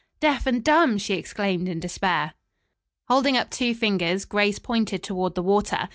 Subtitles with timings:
[0.19, 2.33] "Deaf and dumb!" she exclaimed in despair.
[3.07, 5.89] Holding up two fingers, Grace pointed toward the water.